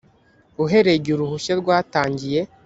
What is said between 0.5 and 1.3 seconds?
uhereye igihe